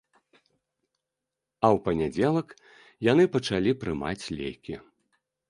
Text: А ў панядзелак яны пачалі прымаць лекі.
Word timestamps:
А 0.09 1.65
ў 1.75 1.83
панядзелак 1.87 2.49
яны 3.11 3.23
пачалі 3.37 3.77
прымаць 3.85 4.25
лекі. 4.41 4.75